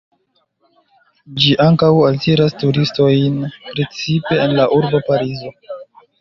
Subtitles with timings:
[1.43, 5.55] Ĝi ankaŭ altiras turistojn, precipe en la urbo Parizo.